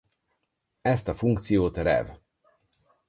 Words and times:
Ezt 0.81 1.07
a 1.07 1.15
funkciót 1.15 1.77
Rev. 1.77 2.09